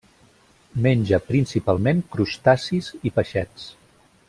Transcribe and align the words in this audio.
Menja 0.85 1.19
principalment 1.27 2.01
crustacis 2.17 2.91
i 3.11 3.13
peixets. 3.21 3.69